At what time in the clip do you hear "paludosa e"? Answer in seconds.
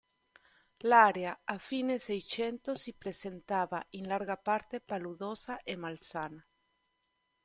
4.81-5.75